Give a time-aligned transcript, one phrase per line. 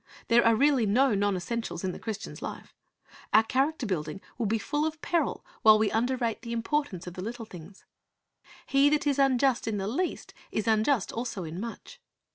[0.29, 2.73] There are really no non essentials in the Christian's life.
[3.33, 7.21] Our character building will be full of peril while we underrate the importance of the
[7.21, 7.85] little things.
[8.65, 12.01] "He that is unjust in the least is unjust also in much."